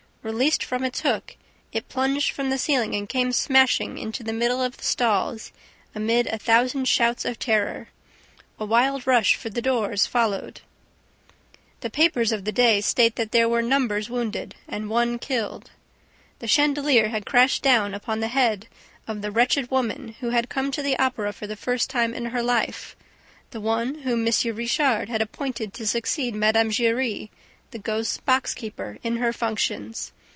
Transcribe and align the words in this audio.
Released 0.23 0.63
from 0.63 0.83
its 0.83 0.99
hook, 1.01 1.35
it 1.73 1.89
plunged 1.89 2.29
from 2.29 2.51
the 2.51 2.59
ceiling 2.59 2.93
and 2.93 3.09
came 3.09 3.31
smashing 3.31 3.97
into 3.97 4.21
the 4.23 4.31
middle 4.31 4.61
of 4.61 4.77
the 4.77 4.83
stalls, 4.83 5.51
amid 5.95 6.27
a 6.27 6.37
thousand 6.37 6.85
shouts 6.87 7.25
of 7.25 7.39
terror. 7.39 7.87
A 8.59 8.65
wild 8.65 9.07
rush 9.07 9.33
for 9.33 9.49
the 9.49 9.63
doors 9.63 10.05
followed. 10.05 10.61
The 11.79 11.89
papers 11.89 12.31
of 12.31 12.45
the 12.45 12.51
day 12.51 12.81
state 12.81 13.15
that 13.15 13.31
there 13.31 13.49
were 13.49 13.63
numbers 13.63 14.11
wounded 14.11 14.53
and 14.67 14.91
one 14.91 15.17
killed. 15.17 15.71
The 16.37 16.47
chandelier 16.47 17.09
had 17.09 17.25
crashed 17.25 17.63
down 17.63 17.95
upon 17.95 18.19
the 18.19 18.27
head 18.27 18.67
of 19.07 19.23
the 19.23 19.31
wretched 19.31 19.71
woman 19.71 20.09
who 20.19 20.29
had 20.29 20.49
come 20.49 20.69
to 20.73 20.83
the 20.83 20.99
Opera 20.99 21.33
for 21.33 21.47
the 21.47 21.55
first 21.55 21.89
time 21.89 22.13
in 22.13 22.25
her 22.25 22.43
life, 22.43 22.95
the 23.49 23.59
one 23.59 24.03
whom 24.03 24.27
M. 24.27 24.55
Richard 24.55 25.09
had 25.09 25.19
appointed 25.23 25.73
to 25.73 25.87
succeed 25.87 26.35
Mme. 26.35 26.69
Giry, 26.69 27.31
the 27.71 27.79
ghost's 27.79 28.17
box 28.17 28.53
keeper, 28.53 28.97
in 29.01 29.15
her 29.15 29.31
functions! 29.31 30.11